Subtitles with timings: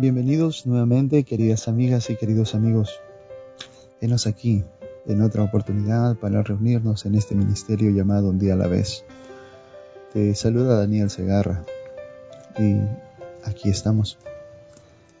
[0.00, 3.00] Bienvenidos nuevamente, queridas amigas y queridos amigos.
[4.00, 4.62] Venos aquí
[5.06, 9.04] en otra oportunidad para reunirnos en este ministerio llamado Un día a la vez.
[10.12, 11.64] Te saluda Daniel Segarra
[12.56, 12.76] y
[13.42, 14.18] aquí estamos,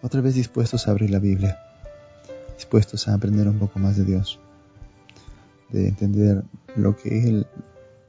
[0.00, 1.58] otra vez dispuestos a abrir la Biblia,
[2.54, 4.38] dispuestos a aprender un poco más de Dios,
[5.70, 6.44] de entender
[6.76, 7.48] lo que Él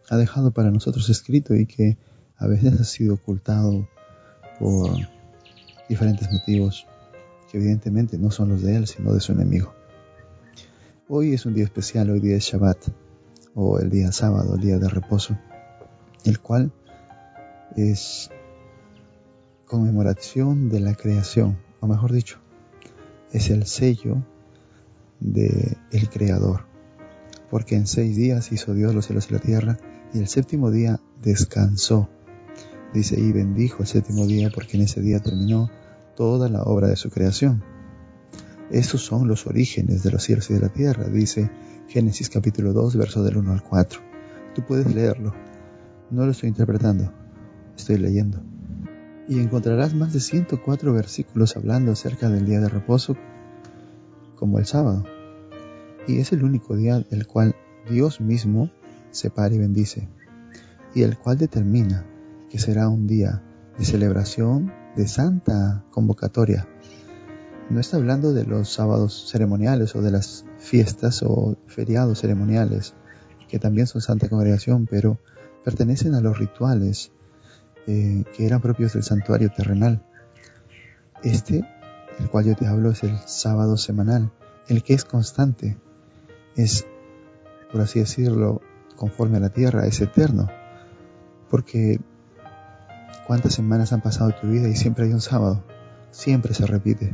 [0.07, 1.97] ha dejado para nosotros escrito y que
[2.38, 3.88] a veces ha sido ocultado
[4.59, 5.19] por
[5.89, 6.88] diferentes motivos
[7.52, 9.73] que evidentemente no son los de él, sino de su enemigo.
[11.07, 12.77] Hoy es un día especial, hoy día es Shabbat,
[13.55, 15.38] o el día sábado, el día de reposo,
[16.23, 16.71] el cual
[17.75, 18.30] es
[19.66, 22.38] conmemoración de la creación, o mejor dicho,
[23.31, 24.23] es el sello
[25.19, 26.66] de el creador,
[27.49, 29.77] porque en seis días hizo Dios los cielos y la tierra,
[30.13, 32.09] y el séptimo día descansó.
[32.93, 35.70] Dice, y bendijo el séptimo día, porque en ese día terminó
[36.16, 37.64] toda la obra de su creación.
[38.72, 41.49] Estos son los orígenes de los cielos y de la tierra, dice
[41.88, 43.99] Génesis capítulo 2, verso del 1 al 4.
[44.53, 45.33] Tú puedes leerlo.
[46.11, 47.11] No lo estoy interpretando,
[47.75, 48.41] estoy leyendo.
[49.27, 53.16] Y encontrarás más de 104 versículos hablando acerca del día de reposo
[54.36, 55.03] como el sábado.
[56.08, 57.55] Y es el único día el cual
[57.89, 58.71] Dios mismo
[59.11, 60.08] separa y bendice,
[60.95, 62.05] y el cual determina
[62.50, 63.42] que será un día
[63.78, 66.67] de celebración de santa convocatoria.
[67.69, 72.95] No está hablando de los sábados ceremoniales o de las fiestas o feriados ceremoniales,
[73.47, 75.20] que también son santa congregación, pero
[75.64, 77.11] pertenecen a los rituales
[77.88, 80.03] eh, que eran propios del santuario terrenal.
[81.23, 81.64] Este,
[82.20, 84.31] el cual yo te hablo, es el sábado semanal,
[84.67, 85.77] el que es constante,
[86.55, 86.86] es,
[87.72, 88.61] por así decirlo,
[88.95, 90.50] conforme a la tierra, es eterno,
[91.50, 92.00] porque
[93.27, 95.63] ¿Cuántas semanas han pasado tu vida y siempre hay un sábado?
[96.11, 97.13] Siempre se repite.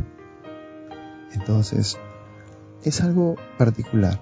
[1.33, 1.97] Entonces,
[2.83, 4.19] es algo particular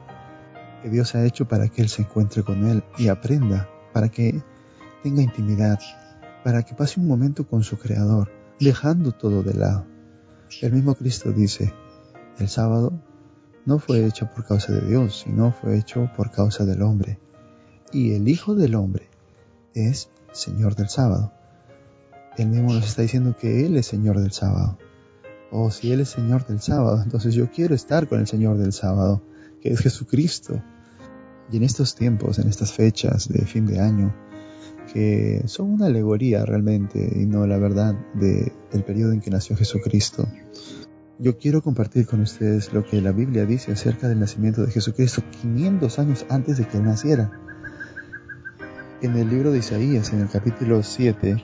[0.81, 4.43] que Dios ha hecho para que Él se encuentre con Él y aprenda, para que
[5.03, 5.79] tenga intimidad,
[6.43, 9.85] para que pase un momento con su Creador, dejando todo de lado.
[10.61, 11.73] El mismo Cristo dice,
[12.39, 12.93] el sábado
[13.65, 17.19] no fue hecho por causa de Dios, sino fue hecho por causa del hombre.
[17.91, 19.09] Y el Hijo del Hombre
[19.73, 21.31] es Señor del sábado.
[22.37, 24.77] Él mismo nos está diciendo que Él es Señor del sábado.
[25.51, 28.73] O si Él es Señor del sábado, entonces yo quiero estar con el Señor del
[28.73, 29.21] sábado,
[29.61, 30.61] que es Jesucristo.
[31.51, 34.15] Y en estos tiempos, en estas fechas de fin de año,
[34.91, 40.27] que son una alegoría realmente y no la verdad del periodo en que nació Jesucristo,
[41.19, 45.21] yo quiero compartir con ustedes lo que la Biblia dice acerca del nacimiento de Jesucristo
[45.41, 47.31] 500 años antes de que Él naciera.
[49.01, 51.43] En el libro de Isaías, en el capítulo 7,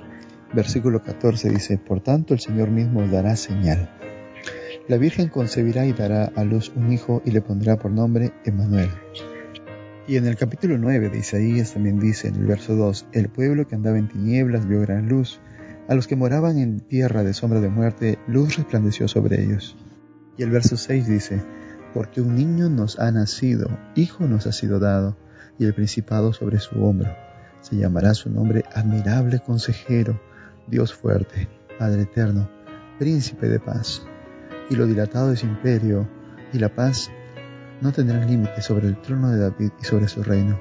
[0.53, 3.89] Versículo 14 dice, Por tanto el Señor mismo dará señal.
[4.87, 8.89] La Virgen concebirá y dará a luz un hijo y le pondrá por nombre Emmanuel.
[10.07, 13.67] Y en el capítulo 9 de Isaías también dice en el verso 2, El pueblo
[13.67, 15.39] que andaba en tinieblas vio gran luz,
[15.87, 19.77] a los que moraban en tierra de sombra de muerte, luz resplandeció sobre ellos.
[20.35, 21.43] Y el verso 6 dice,
[21.93, 25.15] Porque un niño nos ha nacido, hijo nos ha sido dado,
[25.59, 27.15] y el principado sobre su hombro.
[27.61, 30.19] Se llamará su nombre admirable consejero,
[30.69, 31.49] Dios fuerte,
[31.79, 32.47] Padre eterno,
[32.99, 34.05] príncipe de paz.
[34.69, 36.07] Y lo dilatado de su imperio
[36.53, 37.09] y la paz
[37.81, 40.59] no tendrán límite sobre el trono de David y sobre su reino,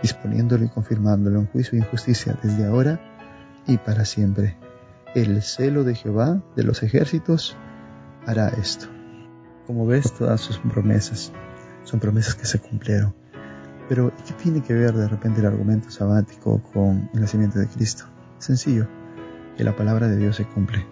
[0.00, 3.00] disponiéndolo y confirmándolo en juicio y en justicia desde ahora
[3.66, 4.56] y para siempre.
[5.14, 7.56] El celo de Jehová de los ejércitos
[8.26, 8.86] hará esto.
[9.66, 11.32] Como ves, todas sus promesas
[11.84, 13.14] son promesas que se cumplieron.
[13.88, 18.04] Pero, ¿qué tiene que ver de repente el argumento sabático con el nacimiento de Cristo?
[18.38, 18.86] Sencillo
[19.56, 20.86] que la palabra de Dios se cumple.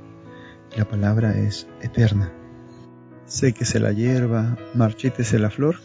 [0.76, 2.32] la palabra es eterna.
[3.26, 5.76] Séquese la hierba, marchítese la flor,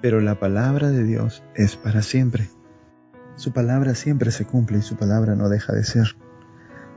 [0.00, 2.48] pero la palabra de Dios es para siempre.
[3.36, 6.16] Su palabra siempre se cumple y su palabra no deja de ser.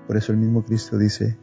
[0.07, 1.37] Por eso el mismo Cristo dice,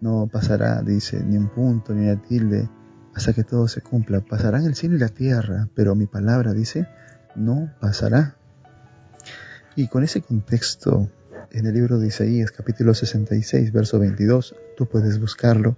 [0.00, 2.68] no pasará, dice, ni un punto ni una tilde
[3.14, 4.20] hasta que todo se cumpla.
[4.20, 6.86] Pasarán el cielo y la tierra, pero mi palabra dice,
[7.34, 8.36] no pasará.
[9.74, 11.10] Y con ese contexto
[11.52, 15.76] en el libro de Isaías capítulo 66, verso 22, tú puedes buscarlo,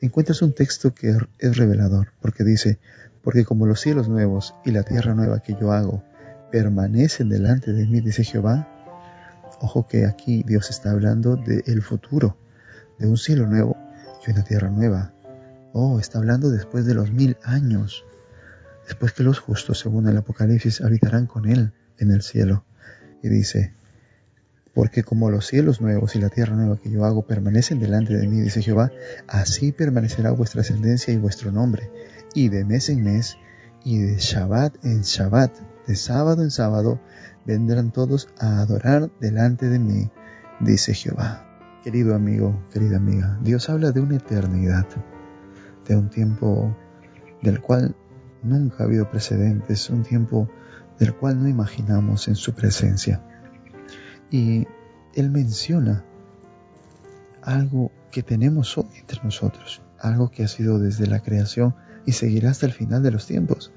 [0.00, 2.78] encuentras un texto que es revelador, porque dice,
[3.22, 6.02] porque como los cielos nuevos y la tierra nueva que yo hago
[6.52, 8.68] permanecen delante de mí, dice Jehová,
[9.60, 12.36] ojo que aquí Dios está hablando del futuro,
[12.98, 13.76] de un cielo nuevo
[14.26, 15.12] y una tierra nueva.
[15.72, 18.04] Oh, está hablando después de los mil años,
[18.86, 22.64] después que los justos, según el Apocalipsis, habitarán con Él en el cielo.
[23.22, 23.74] Y dice,
[24.74, 28.26] Porque como los cielos nuevos y la tierra nueva que yo hago permanecen delante de
[28.26, 28.90] mí, dice Jehová,
[29.28, 31.90] así permanecerá vuestra ascendencia y vuestro nombre,
[32.34, 33.36] y de mes en mes,
[33.84, 35.52] y de Shabbat en Shabbat,
[35.86, 37.00] de sábado en sábado,
[37.44, 40.10] vendrán todos a adorar delante de mí,
[40.60, 41.46] dice Jehová.
[41.84, 44.86] Querido amigo, querida amiga, Dios habla de una eternidad,
[45.86, 46.74] de un tiempo
[47.42, 47.94] del cual
[48.42, 50.48] nunca ha habido precedentes, un tiempo
[50.98, 53.22] del cual no imaginamos en su presencia.
[54.30, 54.66] Y
[55.14, 56.04] Él menciona
[57.42, 61.74] algo que tenemos hoy entre nosotros, algo que ha sido desde la creación
[62.06, 63.72] y seguirá hasta el final de los tiempos.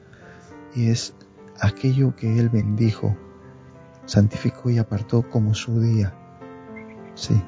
[0.76, 1.14] Y es
[1.60, 3.16] aquello que Él bendijo,
[4.06, 6.14] santificó y apartó como su día.
[7.16, 7.42] Sí,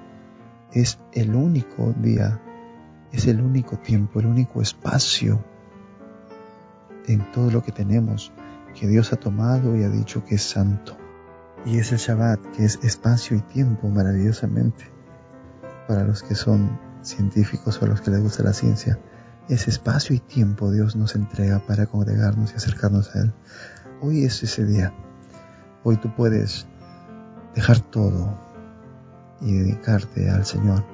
[0.74, 2.42] es el único día,
[3.12, 5.44] es el único tiempo, el único espacio
[7.08, 8.32] en todo lo que tenemos
[8.80, 10.99] que Dios ha tomado y ha dicho que es santo.
[11.66, 14.90] Y es el Shabbat, que es espacio y tiempo maravillosamente.
[15.88, 18.98] Para los que son científicos o a los que les gusta la ciencia,
[19.50, 23.34] ese espacio y tiempo Dios nos entrega para congregarnos y acercarnos a Él.
[24.02, 24.94] Hoy es ese día.
[25.84, 26.66] Hoy tú puedes
[27.56, 28.40] dejar todo
[29.42, 30.86] y dedicarte al Señor.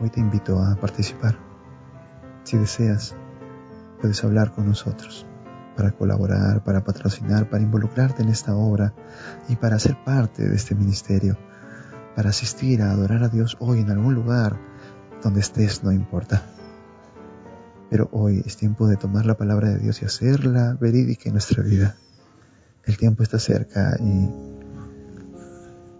[0.00, 1.38] Hoy te invito a participar.
[2.44, 3.14] Si deseas,
[4.00, 5.26] puedes hablar con nosotros
[5.76, 8.94] para colaborar, para patrocinar, para involucrarte en esta obra
[9.48, 11.38] y para ser parte de este ministerio,
[12.14, 14.58] para asistir a adorar a Dios hoy en algún lugar
[15.22, 16.42] donde estés, no importa.
[17.90, 21.62] Pero hoy es tiempo de tomar la palabra de Dios y hacerla verídica en nuestra
[21.62, 21.96] vida.
[22.84, 24.28] El tiempo está cerca y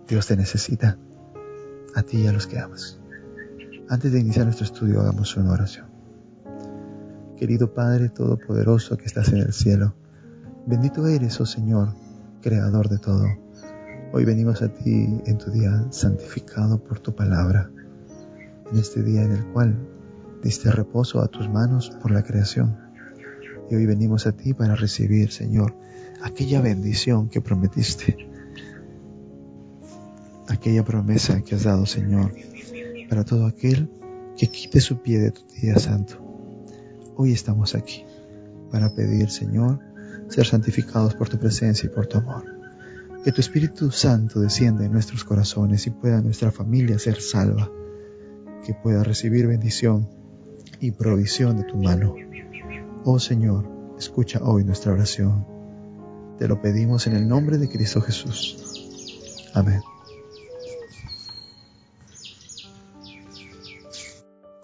[0.08, 0.98] Dios te necesita,
[1.94, 2.98] a ti y a los que amas.
[3.88, 5.91] Antes de iniciar nuestro estudio, hagamos una oración.
[7.42, 9.96] Querido Padre Todopoderoso que estás en el cielo,
[10.64, 11.92] bendito eres, oh Señor,
[12.40, 13.26] Creador de todo.
[14.12, 17.68] Hoy venimos a ti en tu día santificado por tu palabra,
[18.70, 19.76] en este día en el cual
[20.40, 22.78] diste reposo a tus manos por la creación.
[23.68, 25.74] Y hoy venimos a ti para recibir, Señor,
[26.22, 28.18] aquella bendición que prometiste,
[30.46, 32.34] aquella promesa que has dado, Señor,
[33.08, 33.90] para todo aquel
[34.36, 36.21] que quite su pie de tu día santo
[37.16, 38.04] hoy estamos aquí
[38.70, 39.80] para pedir, Señor,
[40.28, 42.44] ser santificados por tu presencia y por tu amor.
[43.24, 47.70] Que tu Espíritu Santo descienda en nuestros corazones y pueda nuestra familia ser salva.
[48.64, 50.08] Que pueda recibir bendición
[50.80, 52.14] y provisión de tu mano.
[53.04, 53.68] Oh Señor,
[53.98, 55.46] escucha hoy nuestra oración.
[56.38, 59.50] Te lo pedimos en el nombre de Cristo Jesús.
[59.54, 59.80] Amén.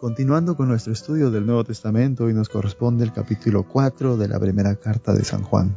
[0.00, 4.38] Continuando con nuestro estudio del Nuevo Testamento, hoy nos corresponde el capítulo 4 de la
[4.38, 5.74] primera carta de San Juan.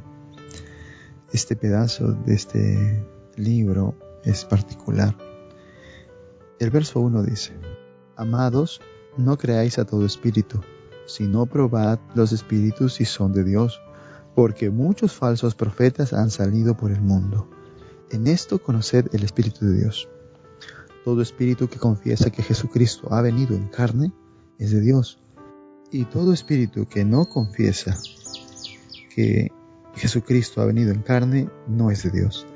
[1.33, 3.03] Este pedazo de este
[3.35, 5.17] libro es particular.
[6.59, 7.53] El verso 1 dice,
[8.15, 8.79] Amados,
[9.17, 10.61] no creáis a todo espíritu,
[11.07, 13.81] sino probad los espíritus si son de Dios,
[14.35, 17.49] porque muchos falsos profetas han salido por el mundo.
[18.11, 20.07] En esto conoced el Espíritu de Dios
[21.03, 24.11] todo espíritu que confiesa que Jesucristo ha venido en carne
[24.59, 25.21] es de Dios.
[25.91, 27.97] Y todo espíritu que no confiesa
[29.13, 29.51] que
[29.95, 32.47] Jesucristo ha venido en carne no es de Dios.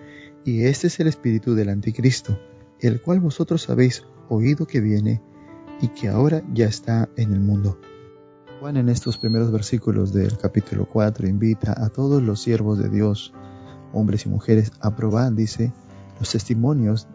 [0.46, 2.40] Y este es el espíritu del anticristo,
[2.80, 5.22] el cual vosotros habéis oído que viene
[5.82, 7.80] y que ahora ya está en el mundo.
[8.60, 13.34] Juan en estos primeros versículos del capítulo 4 invita a todos los siervos de Dios,
[13.92, 15.74] hombres y mujeres, a probar, dice,
[16.20, 17.08] los testimonios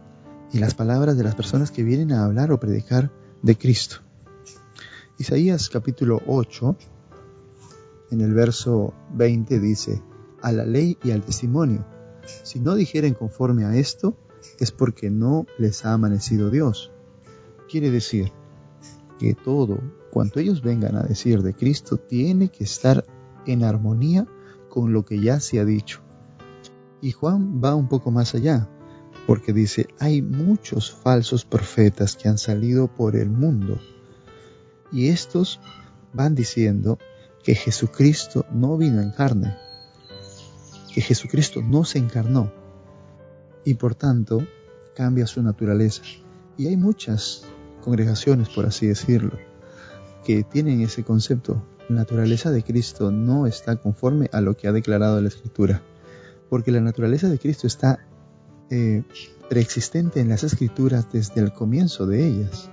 [0.52, 3.96] y las palabras de las personas que vienen a hablar o predicar de Cristo.
[5.18, 6.76] Isaías capítulo 8,
[8.10, 10.02] en el verso 20 dice,
[10.42, 11.84] a la ley y al testimonio.
[12.42, 14.16] Si no dijeren conforme a esto,
[14.58, 16.90] es porque no les ha amanecido Dios.
[17.68, 18.32] Quiere decir
[19.18, 19.78] que todo
[20.10, 23.06] cuanto ellos vengan a decir de Cristo tiene que estar
[23.46, 24.26] en armonía
[24.68, 26.00] con lo que ya se ha dicho.
[27.00, 28.68] Y Juan va un poco más allá
[29.26, 33.78] porque dice, hay muchos falsos profetas que han salido por el mundo
[34.92, 35.60] y estos
[36.12, 36.98] van diciendo
[37.42, 39.56] que Jesucristo no vino en carne,
[40.92, 42.52] que Jesucristo no se encarnó
[43.64, 44.46] y por tanto
[44.94, 46.02] cambia su naturaleza.
[46.56, 47.44] Y hay muchas
[47.82, 49.38] congregaciones, por así decirlo,
[50.24, 51.64] que tienen ese concepto.
[51.88, 55.82] La naturaleza de Cristo no está conforme a lo que ha declarado la Escritura,
[56.48, 58.06] porque la naturaleza de Cristo está
[58.70, 59.02] eh,
[59.48, 62.70] preexistente en las escrituras desde el comienzo de ellas.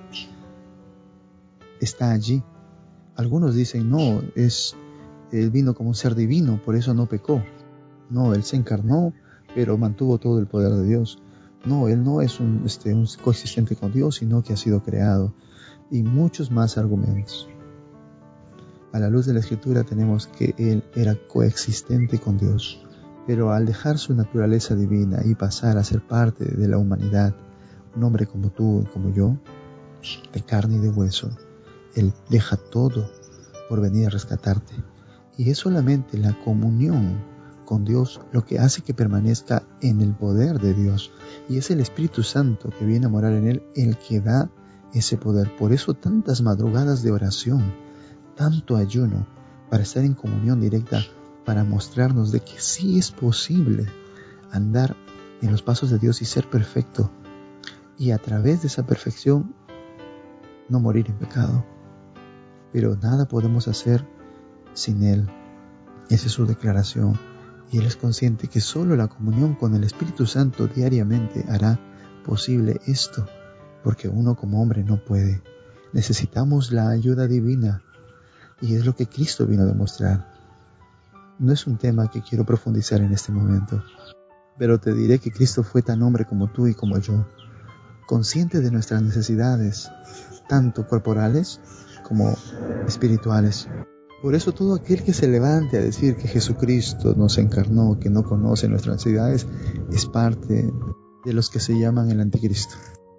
[1.79, 2.43] Está allí.
[3.15, 4.75] Algunos dicen, no, es,
[5.31, 7.43] él vino como un ser divino, por eso no pecó.
[8.09, 9.13] No, él se encarnó,
[9.55, 11.19] pero mantuvo todo el poder de Dios.
[11.65, 15.33] No, Él no es un, este, un coexistente con Dios, sino que ha sido creado.
[15.91, 17.49] Y muchos más argumentos.
[18.93, 22.86] A la luz de la Escritura tenemos que Él era coexistente con Dios.
[23.27, 27.35] Pero al dejar su naturaleza divina y pasar a ser parte de la humanidad,
[27.95, 29.37] un hombre como tú y como yo,
[30.33, 31.29] de carne y de hueso,
[31.93, 33.11] Él deja todo
[33.69, 34.73] por venir a rescatarte.
[35.37, 37.21] Y es solamente la comunión
[37.65, 41.11] con Dios lo que hace que permanezca en el poder de Dios.
[41.49, 44.49] Y es el Espíritu Santo que viene a morar en Él el que da
[44.93, 45.53] ese poder.
[45.57, 47.73] Por eso tantas madrugadas de oración,
[48.35, 49.27] tanto ayuno,
[49.69, 51.01] para estar en comunión directa
[51.47, 53.85] para mostrarnos de que sí es posible
[54.51, 54.97] andar
[55.41, 57.09] en los pasos de Dios y ser perfecto.
[57.97, 59.55] Y a través de esa perfección
[60.67, 61.65] no morir en pecado.
[62.73, 64.05] Pero nada podemos hacer
[64.73, 65.25] sin Él.
[66.09, 67.17] Esa es su declaración.
[67.71, 71.79] Y Él es consciente que solo la comunión con el Espíritu Santo diariamente hará
[72.25, 73.25] posible esto.
[73.85, 75.41] Porque uno como hombre no puede.
[75.93, 77.83] Necesitamos la ayuda divina.
[78.59, 80.36] Y es lo que Cristo vino a demostrar
[81.39, 83.83] no es un tema que quiero profundizar en este momento,
[84.57, 87.25] pero te diré que Cristo fue tan hombre como tú y como yo,
[88.07, 89.91] consciente de nuestras necesidades,
[90.47, 91.59] tanto corporales
[92.03, 92.35] como
[92.87, 93.67] espirituales.
[94.21, 98.23] Por eso todo aquel que se levante a decir que Jesucristo nos encarnó, que no
[98.23, 99.45] conoce nuestras necesidades,
[99.91, 100.73] es parte
[101.23, 102.75] de los que se llaman el anticristo,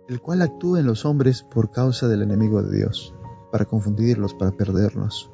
[0.09, 3.15] el cual actúa en los hombres por causa del enemigo de Dios,
[3.53, 5.31] para confundirlos, para perderlos.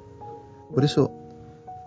[0.74, 1.23] Por eso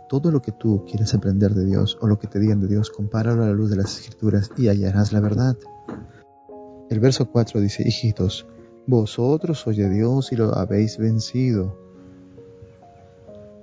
[0.07, 2.89] todo lo que tú quieres aprender de Dios o lo que te digan de Dios,
[2.89, 5.57] compáralo a la luz de las escrituras y hallarás la verdad.
[6.89, 8.47] El verso 4 dice, hijitos,
[8.85, 11.77] vosotros sois de Dios y lo habéis vencido,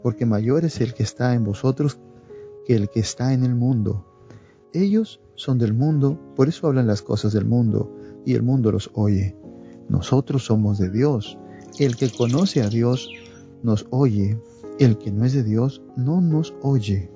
[0.02, 1.98] porque mayor es el que está en vosotros
[2.66, 4.04] que el que está en el mundo.
[4.74, 7.90] Ellos son del mundo, por eso hablan las cosas del mundo,
[8.26, 9.36] y el mundo los oye.
[9.88, 11.38] Nosotros somos de Dios.
[11.78, 13.08] El que conoce a Dios
[13.62, 14.38] nos oye
[14.78, 17.10] el que no es de Dios no nos oye.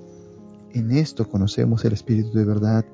[0.72, 2.84] En esto conocemos el espíritu de verdad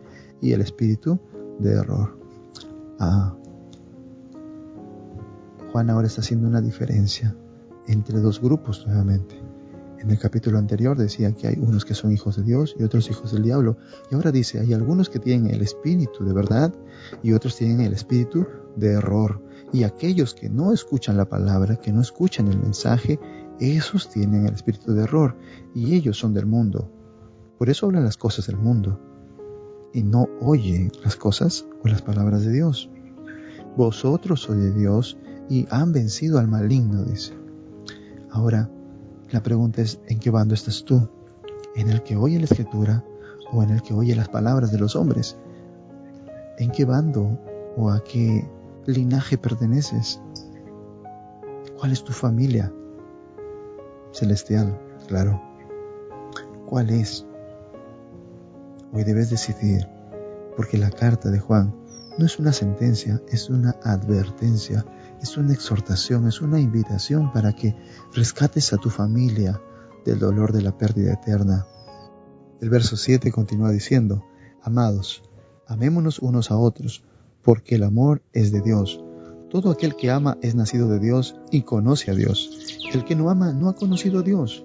[0.40, 1.18] y el espíritu
[1.58, 2.18] de error.
[2.98, 3.34] Ah.
[5.72, 7.36] Juan ahora está haciendo una diferencia
[7.86, 9.34] entre dos grupos nuevamente.
[9.98, 13.08] En el capítulo anterior decía que hay unos que son hijos de Dios y otros
[13.10, 13.78] hijos del diablo.
[14.10, 16.74] Y ahora dice, hay algunos que tienen el espíritu de verdad
[17.22, 19.40] y otros tienen el espíritu de error.
[19.72, 23.18] Y aquellos que no escuchan la palabra, que no escuchan el mensaje,
[23.60, 25.36] esos tienen el espíritu de error
[25.74, 26.90] y ellos son del mundo.
[27.58, 29.00] Por eso hablan las cosas del mundo
[29.92, 32.90] y no oyen las cosas o las palabras de Dios.
[33.76, 35.16] Vosotros sois de Dios
[35.48, 37.32] y han vencido al maligno, dice.
[38.30, 38.68] Ahora,
[39.30, 41.08] la pregunta es, ¿en qué bando estás tú?
[41.76, 43.04] ¿En el que oye la escritura
[43.52, 45.36] o en el que oye las palabras de los hombres?
[46.58, 47.38] ¿En qué bando
[47.76, 48.48] o a qué
[48.86, 50.20] linaje perteneces?
[51.78, 52.72] ¿Cuál es tu familia?
[54.14, 55.42] Celestial, claro.
[56.66, 57.26] ¿Cuál es?
[58.92, 59.86] Hoy debes decidir,
[60.56, 61.74] porque la carta de Juan
[62.16, 64.86] no es una sentencia, es una advertencia,
[65.20, 67.76] es una exhortación, es una invitación para que
[68.14, 69.60] rescates a tu familia
[70.04, 71.66] del dolor de la pérdida eterna.
[72.60, 74.24] El verso 7 continúa diciendo,
[74.62, 75.22] Amados,
[75.66, 77.04] amémonos unos a otros,
[77.42, 79.04] porque el amor es de Dios
[79.54, 82.73] todo aquel que ama es nacido de Dios y conoce a Dios.
[82.94, 84.64] El que no ama no ha conocido a Dios,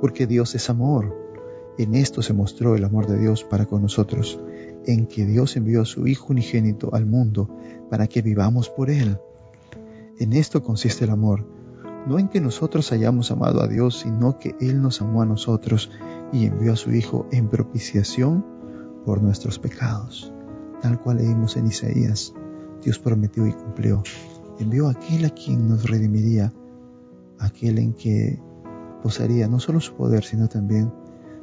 [0.00, 1.16] porque Dios es amor.
[1.78, 4.40] En esto se mostró el amor de Dios para con nosotros,
[4.86, 7.48] en que Dios envió a su Hijo unigénito al mundo
[7.88, 9.18] para que vivamos por Él.
[10.18, 11.46] En esto consiste el amor,
[12.08, 15.92] no en que nosotros hayamos amado a Dios, sino que Él nos amó a nosotros
[16.32, 18.44] y envió a su Hijo en propiciación
[19.06, 20.32] por nuestros pecados,
[20.82, 22.34] tal cual leímos en Isaías
[22.82, 24.02] Dios prometió y cumplió.
[24.58, 26.52] Envió a aquel a quien nos redimiría,
[27.40, 28.40] aquel en que
[29.02, 30.92] poseería no solo su poder, sino también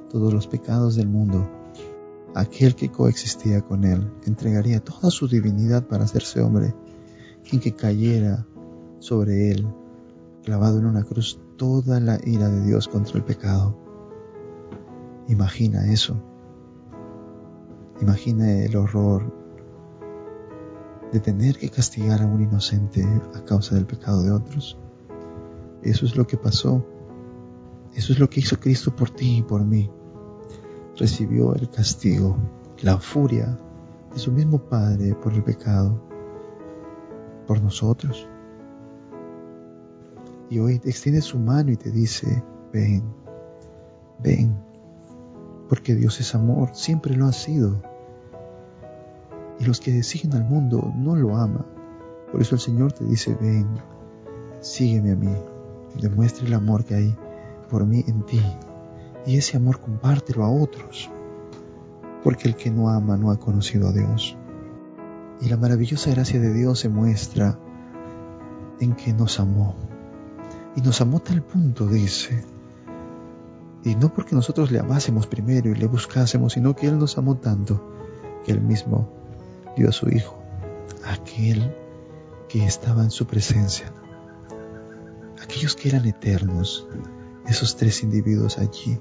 [0.09, 1.49] todos los pecados del mundo.
[2.35, 6.73] Aquel que coexistía con él, entregaría toda su divinidad para hacerse hombre,
[7.47, 8.45] quien que cayera
[8.99, 9.67] sobre él,
[10.43, 13.75] clavado en una cruz, toda la ira de Dios contra el pecado.
[15.27, 16.15] Imagina eso.
[17.99, 19.33] Imagina el horror,
[21.11, 24.77] de tener que castigar a un inocente a causa del pecado de otros.
[25.89, 26.85] Eso es lo que pasó.
[27.95, 29.89] Eso es lo que hizo Cristo por ti y por mí.
[30.97, 32.37] Recibió el castigo,
[32.81, 33.57] la furia
[34.13, 35.99] de su mismo Padre por el pecado,
[37.47, 38.27] por nosotros.
[40.49, 43.03] Y hoy te extiende su mano y te dice, ven,
[44.19, 44.55] ven,
[45.69, 47.81] porque Dios es amor, siempre lo ha sido
[49.59, 51.65] y los que siguen al mundo no lo aman.
[52.31, 53.67] Por eso el Señor te dice, ven,
[54.59, 55.35] sígueme a mí,
[55.95, 57.15] demuestre el amor que hay
[57.69, 58.41] por mí en ti,
[59.25, 61.09] y ese amor compártelo a otros,
[62.23, 64.37] porque el que no ama no ha conocido a Dios.
[65.41, 67.59] Y la maravillosa gracia de Dios se muestra
[68.79, 69.75] en que nos amó.
[70.75, 72.43] Y nos amó tal punto, dice,
[73.83, 77.37] y no porque nosotros le amásemos primero y le buscásemos, sino que Él nos amó
[77.37, 77.93] tanto
[78.43, 79.09] que Él mismo
[79.75, 80.37] dio a su Hijo,
[81.05, 81.75] aquel
[82.49, 83.93] que estaba en su presencia,
[85.47, 86.85] aquellos que eran eternos,
[87.47, 88.99] esos tres individuos allí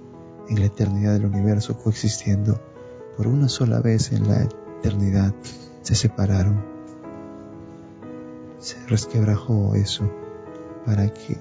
[0.49, 2.61] en la eternidad del universo coexistiendo
[3.17, 5.35] por una sola vez en la eternidad,
[5.83, 6.65] se separaron.
[8.61, 10.09] Se resquebrajó eso
[10.85, 11.37] para que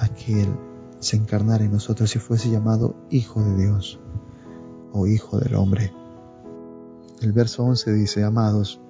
[0.00, 0.48] aquel
[0.98, 4.00] se encarnara en nosotros y fuese llamado Hijo de Dios
[4.92, 5.92] o Hijo del Hombre.
[7.20, 8.80] El verso 11 dice, amados,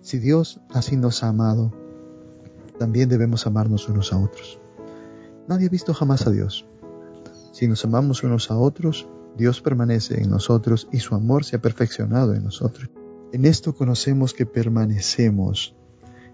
[0.00, 1.72] si Dios así nos ha amado,
[2.78, 4.58] también debemos amarnos unos a otros.
[5.48, 6.66] Nadie ha visto jamás a Dios.
[7.52, 11.60] Si nos amamos unos a otros, Dios permanece en nosotros y su amor se ha
[11.60, 12.90] perfeccionado en nosotros.
[13.32, 15.74] En esto conocemos que permanecemos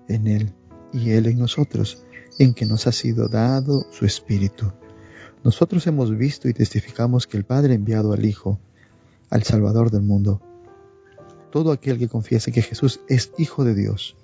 [0.08, 0.52] en Él
[0.92, 2.04] y Él en nosotros
[2.38, 4.72] en que nos ha sido dado su Espíritu.
[5.44, 8.58] Nosotros hemos visto y testificamos que el Padre ha enviado al Hijo,
[9.30, 10.40] al Salvador del mundo.
[11.50, 14.16] Todo aquel que confiese que Jesús es Hijo de Dios,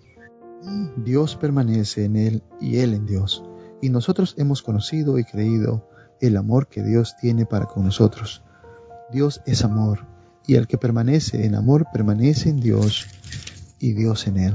[0.97, 3.45] Dios permanece en Él y Él en Dios.
[3.81, 5.89] Y nosotros hemos conocido y creído
[6.21, 8.43] el amor que Dios tiene para con nosotros.
[9.11, 10.07] Dios es amor,
[10.47, 13.07] y el que permanece en amor permanece en Dios
[13.79, 14.55] y Dios en Él.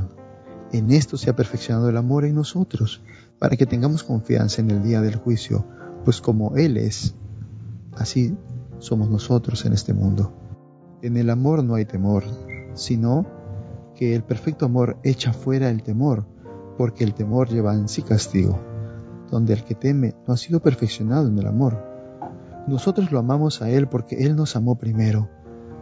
[0.72, 3.02] En esto se ha perfeccionado el amor en nosotros,
[3.40, 5.66] para que tengamos confianza en el día del juicio,
[6.04, 7.16] pues como Él es,
[7.98, 8.38] así
[8.80, 10.34] somos nosotros en este mundo.
[11.02, 12.24] En el amor no hay temor,
[12.76, 13.26] sino
[13.96, 16.26] que el perfecto amor echa fuera el temor,
[16.78, 18.60] porque el temor lleva en sí castigo,
[19.32, 21.84] donde el que teme no ha sido perfeccionado en el amor.
[22.68, 25.30] Nosotros lo amamos a Él porque Él nos amó primero.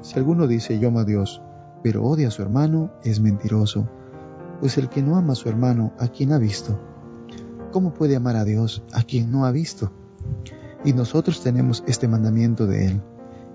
[0.02, 1.42] Si alguno dice yo amo a Dios,
[1.82, 3.90] pero odia a su hermano, es mentiroso,
[4.60, 6.80] pues el que no ama a su hermano, ¿a quien ha visto?
[7.74, 9.92] ¿cómo puede amar a Dios a quien no ha visto?
[10.86, 13.02] Y nosotros tenemos este mandamiento de Él.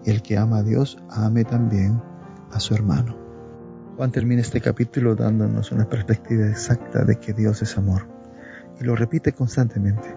[0.04, 2.02] El que ama a Dios, ame también
[2.50, 3.16] a su hermano.
[3.98, 8.06] Juan termina este capítulo dándonos una perspectiva exacta de que Dios es amor.
[8.80, 10.14] Y lo repite constantemente.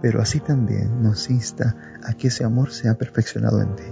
[0.00, 3.82] Pero así también nos insta a que ese amor sea perfeccionado en ti.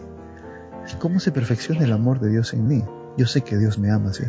[1.01, 2.85] ¿Cómo se perfecciona el amor de Dios en mí?
[3.19, 4.23] Yo sé que Dios me ama, sí.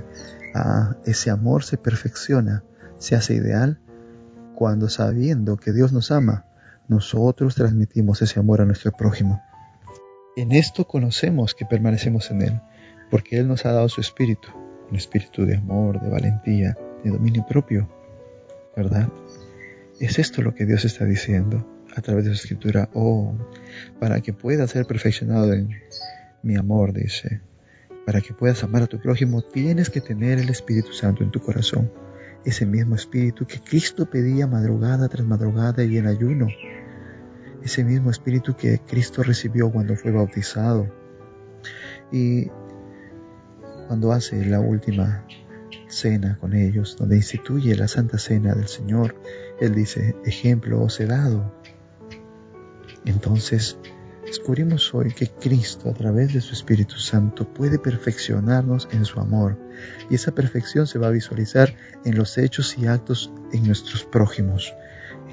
[0.56, 2.64] Ah, ese amor se perfecciona,
[2.98, 3.80] se hace ideal
[4.56, 6.48] cuando sabiendo que Dios nos ama,
[6.88, 9.44] nosotros transmitimos ese amor a nuestro prójimo.
[10.36, 12.62] En esto conocemos que permanecemos en Él,
[13.12, 17.46] porque Él nos ha dado su espíritu, un espíritu de amor, de valentía, de dominio
[17.48, 17.90] propio,
[18.76, 19.10] ¿verdad?
[20.00, 21.66] Es esto lo que Dios está diciendo
[21.96, 22.90] a través de su escritura.
[22.94, 23.34] Oh,
[24.00, 25.70] para que puedas ser perfeccionado en
[26.42, 27.42] mi amor, dice,
[28.06, 31.40] para que puedas amar a tu prójimo, tienes que tener el Espíritu Santo en tu
[31.40, 31.90] corazón
[32.46, 36.48] ese mismo espíritu que Cristo pedía madrugada tras madrugada y en ayuno,
[37.64, 40.88] ese mismo espíritu que Cristo recibió cuando fue bautizado
[42.12, 42.50] y
[43.88, 45.26] cuando hace la última
[45.88, 49.16] cena con ellos, donde instituye la santa cena del Señor,
[49.60, 51.54] Él dice, ejemplo os he dado.
[53.06, 53.78] Entonces,
[54.26, 59.60] Descubrimos hoy que Cristo, a través de su Espíritu Santo, puede perfeccionarnos en su amor,
[60.10, 64.74] y esa perfección se va a visualizar en los hechos y actos en nuestros prójimos,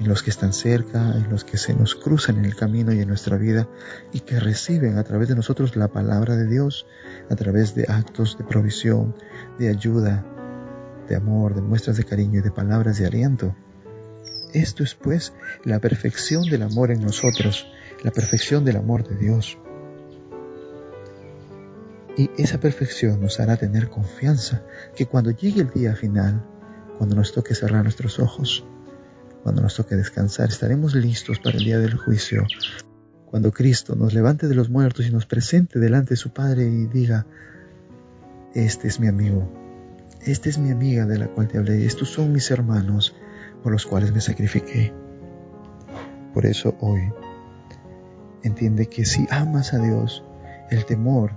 [0.01, 3.01] en los que están cerca, en los que se nos cruzan en el camino y
[3.01, 3.69] en nuestra vida,
[4.11, 6.87] y que reciben a través de nosotros la palabra de Dios,
[7.29, 9.15] a través de actos de provisión,
[9.59, 10.25] de ayuda,
[11.07, 13.55] de amor, de muestras de cariño y de palabras de aliento.
[14.53, 15.33] Esto es pues
[15.65, 17.67] la perfección del amor en nosotros,
[18.03, 19.59] la perfección del amor de Dios.
[22.17, 24.63] Y esa perfección nos hará tener confianza
[24.95, 26.43] que cuando llegue el día final,
[26.97, 28.65] cuando nos toque cerrar nuestros ojos,
[29.43, 32.45] cuando nos toque descansar, estaremos listos para el día del juicio.
[33.25, 36.85] Cuando Cristo nos levante de los muertos y nos presente delante de su Padre y
[36.85, 37.25] diga,
[38.53, 39.49] este es mi amigo,
[40.21, 43.15] esta es mi amiga de la cual te hablé, estos son mis hermanos
[43.63, 44.93] por los cuales me sacrifiqué.
[46.33, 47.11] Por eso hoy
[48.43, 50.23] entiende que si amas a Dios,
[50.69, 51.31] el temor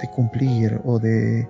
[0.00, 1.48] de cumplir o de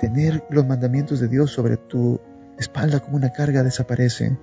[0.00, 2.20] tener los mandamientos de Dios sobre tu
[2.58, 4.38] espalda como una carga desaparecen,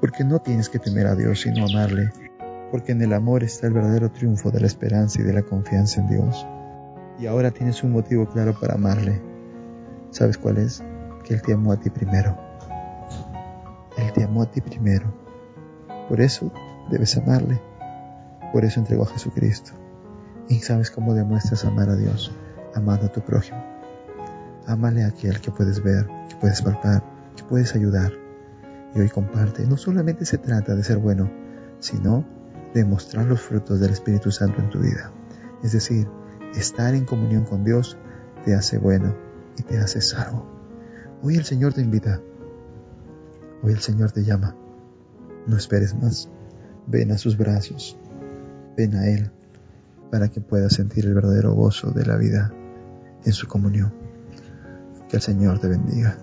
[0.00, 2.10] porque no tienes que temer a Dios sino amarle,
[2.70, 6.00] porque en el amor está el verdadero triunfo de la esperanza y de la confianza
[6.00, 6.46] en Dios.
[7.18, 9.20] Y ahora tienes un motivo claro para amarle.
[10.10, 10.82] ¿Sabes cuál es?
[11.24, 12.36] Que Él te amó a ti primero.
[13.96, 15.14] Él te amó a ti primero.
[16.08, 16.52] Por eso
[16.90, 17.60] debes amarle.
[18.52, 19.72] Por eso entregó a Jesucristo.
[20.48, 22.32] ¿Y sabes cómo demuestras amar a Dios?
[22.74, 23.62] Amando a tu prójimo.
[24.66, 27.02] Ámale a aquel que puedes ver, que puedes palpar,
[27.36, 28.23] que puedes ayudar.
[28.94, 29.66] Y hoy comparte.
[29.66, 31.30] No solamente se trata de ser bueno,
[31.80, 32.24] sino
[32.74, 35.12] de mostrar los frutos del Espíritu Santo en tu vida.
[35.62, 36.08] Es decir,
[36.54, 37.96] estar en comunión con Dios
[38.44, 39.14] te hace bueno
[39.56, 40.46] y te hace salvo.
[41.22, 42.20] Hoy el Señor te invita.
[43.62, 44.54] Hoy el Señor te llama.
[45.46, 46.28] No esperes más.
[46.86, 47.96] Ven a sus brazos.
[48.76, 49.30] Ven a Él
[50.10, 52.52] para que puedas sentir el verdadero gozo de la vida
[53.24, 53.92] en su comunión.
[55.08, 56.18] Que el Señor te bendiga.